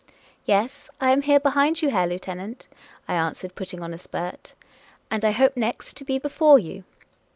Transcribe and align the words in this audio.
"Yes, 0.47 0.89
I 0.99 1.11
am 1.11 1.21
here, 1.21 1.39
behind 1.39 1.83
you, 1.83 1.89
Herr 1.91 2.07
Lieutenant," 2.07 2.67
I 3.07 3.13
an 3.13 3.33
swered, 3.33 3.53
putting 3.53 3.83
on 3.83 3.93
a 3.93 3.99
spurt;" 3.99 4.55
and 5.11 5.23
I 5.23 5.29
hope 5.29 5.55
next 5.55 5.95
to 5.97 6.03
be 6.03 6.17
before 6.17 6.57
you." 6.57 6.85